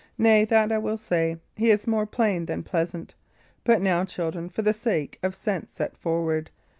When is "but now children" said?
3.63-4.49